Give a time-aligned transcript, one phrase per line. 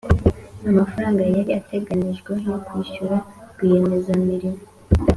[0.69, 3.17] amafaranga yari ategenijwe yo kwishyura
[3.51, 4.61] rwiyemezamirimo